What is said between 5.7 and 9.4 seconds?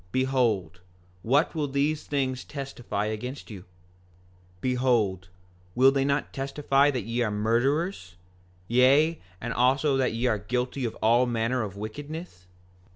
will they not testify that ye are murderers, yea,